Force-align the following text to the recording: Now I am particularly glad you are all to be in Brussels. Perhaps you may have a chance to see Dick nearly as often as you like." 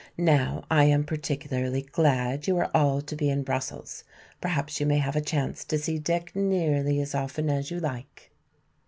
Now 0.17 0.63
I 0.71 0.85
am 0.85 1.03
particularly 1.03 1.83
glad 1.83 2.47
you 2.47 2.57
are 2.57 2.71
all 2.73 3.01
to 3.01 3.15
be 3.15 3.29
in 3.29 3.43
Brussels. 3.43 4.03
Perhaps 4.41 4.79
you 4.79 4.87
may 4.87 4.97
have 4.97 5.15
a 5.15 5.21
chance 5.21 5.63
to 5.65 5.77
see 5.77 5.99
Dick 5.99 6.35
nearly 6.35 6.99
as 6.99 7.13
often 7.13 7.51
as 7.51 7.69
you 7.69 7.79
like." 7.79 8.31